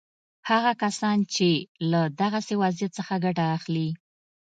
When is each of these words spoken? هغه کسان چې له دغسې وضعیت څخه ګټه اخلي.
هغه 0.49 0.71
کسان 0.83 1.17
چې 1.33 1.49
له 1.91 2.01
دغسې 2.21 2.55
وضعیت 2.63 2.91
څخه 2.99 3.13
ګټه 3.25 3.45
اخلي. 3.57 3.89